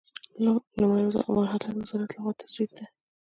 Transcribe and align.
لومړۍ 0.79 1.03
مرحله 1.35 1.63
د 1.71 1.75
وزارت 1.81 2.11
له 2.13 2.21
خوا 2.21 2.31
تسوید 2.41 2.71
دی. 2.77 2.85